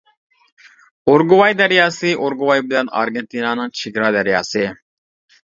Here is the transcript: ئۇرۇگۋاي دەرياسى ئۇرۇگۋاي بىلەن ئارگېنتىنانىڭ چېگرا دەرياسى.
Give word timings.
ئۇرۇگۋاي 1.11 1.55
دەرياسى 1.59 2.13
ئۇرۇگۋاي 2.23 2.65
بىلەن 2.71 2.91
ئارگېنتىنانىڭ 3.01 3.75
چېگرا 3.83 4.11
دەرياسى. 4.19 4.67